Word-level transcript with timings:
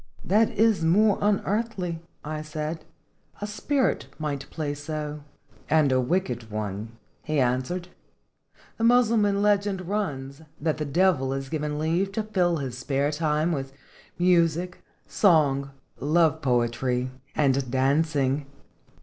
"That 0.25 0.49
is 0.53 0.83
more 0.83 1.19
unearthly," 1.21 2.01
I 2.25 2.41
said; 2.41 2.85
"a 3.39 3.45
spirit 3.45 4.07
might 4.17 4.49
play 4.49 4.73
so." 4.73 5.23
"And 5.69 5.91
a 5.91 6.01
wicked 6.01 6.49
one?" 6.49 6.93
he 7.21 7.39
answered. 7.39 7.89
"The 8.79 8.83
Mussulman 8.83 9.43
legend 9.43 9.87
runs, 9.87 10.41
that 10.59 10.77
the 10.79 10.85
Devil 10.85 11.33
is 11.33 11.49
given 11.49 11.77
leave 11.77 12.11
to 12.13 12.23
fill 12.23 12.57
his 12.57 12.79
spare 12.79 13.11
time 13.11 13.51
with 13.51 13.73
music, 14.17 14.83
song, 15.05 15.69
love 15.99 16.41
poetry, 16.41 17.11
and 17.35 17.69
dancing." 17.69 18.47